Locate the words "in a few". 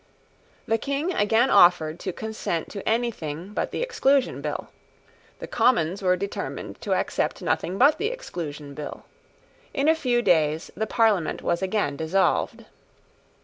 9.75-10.23